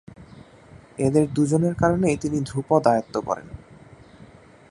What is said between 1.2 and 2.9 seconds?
দুজনের কারণেই তিনি ধ্রুপদ